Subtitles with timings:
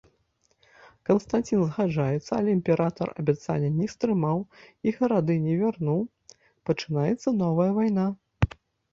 [1.07, 4.39] Канстанцін згаджаецца, але імператар абяцання не стрымаў
[4.87, 5.99] і гарады не вярнуў,
[6.71, 8.07] пачынаецца новая вайна.